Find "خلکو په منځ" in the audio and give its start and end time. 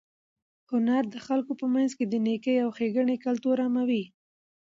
1.27-1.91